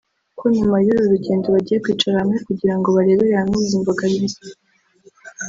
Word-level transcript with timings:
ko 0.37 0.45
nyuma 0.55 0.77
y’uru 0.85 1.03
rugendo 1.13 1.45
bagiye 1.55 1.81
kwicara 1.83 2.19
hamwe 2.21 2.37
kugira 2.47 2.73
ngo 2.77 2.87
barebere 2.95 3.33
hamwe 3.41 3.55
izi 3.63 3.77
mbogamizi 3.81 4.41